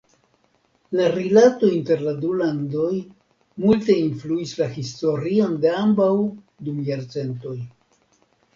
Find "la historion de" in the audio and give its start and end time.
4.63-5.77